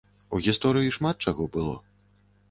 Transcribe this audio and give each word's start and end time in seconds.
У 0.35 0.37
гісторыі 0.45 0.93
шмат 0.95 1.15
чаго 1.31 1.47
было. 1.57 1.75